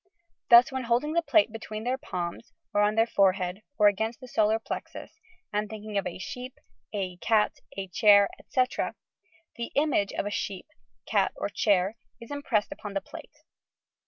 Thus, 0.49 0.71
when 0.71 0.85
holding 0.85 1.13
the 1.13 1.21
plate 1.21 1.51
between 1.51 1.83
their 1.83 1.95
palms 1.99 2.53
or 2.73 2.81
on 2.81 2.95
their 2.95 3.05
forehead 3.05 3.61
or 3.77 3.87
against 3.87 4.19
the 4.19 4.27
solar 4.27 4.57
plexus, 4.57 5.19
and 5.53 5.69
thinking 5.69 5.95
of 5.95 6.07
a 6.07 6.17
sheep, 6.17 6.55
a 6.91 7.19
eat, 7.21 7.59
a 7.77 7.87
chair, 7.89 8.27
etc., 8.39 8.95
the 9.57 9.71
image 9.75 10.11
of 10.13 10.25
a 10.25 10.31
sheep, 10.31 10.65
cat 11.05 11.33
or 11.35 11.49
chair 11.49 11.97
is 12.19 12.31
impressed 12.31 12.71
upon 12.71 12.95
the 12.95 13.01
plate. 13.01 13.43